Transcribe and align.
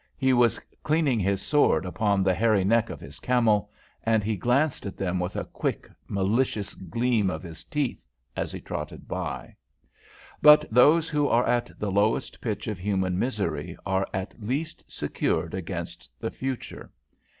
He 0.17 0.33
was 0.33 0.57
cleaning 0.81 1.19
his 1.19 1.43
sword 1.43 1.85
upon 1.85 2.23
the 2.23 2.33
hairy 2.33 2.63
neck 2.63 2.89
of 2.89 2.99
his 2.99 3.19
camel, 3.19 3.69
and 4.03 4.23
he 4.23 4.35
glanced 4.35 4.87
at 4.87 4.97
them 4.97 5.19
with 5.19 5.35
a 5.35 5.45
quick, 5.45 5.87
malicious 6.07 6.73
gleam 6.73 7.29
of 7.29 7.43
his 7.43 7.63
teeth 7.63 8.03
as 8.35 8.51
he 8.51 8.59
trotted 8.59 9.07
by. 9.07 9.55
But 10.41 10.65
those 10.71 11.07
who 11.07 11.27
are 11.27 11.45
at 11.45 11.69
the 11.77 11.91
lowest 11.91 12.41
pitch 12.41 12.65
of 12.67 12.79
human 12.79 13.19
misery 13.19 13.77
are 13.85 14.07
at 14.11 14.41
least 14.41 14.83
secured 14.91 15.53
against 15.53 16.09
the 16.19 16.31
future. 16.31 16.91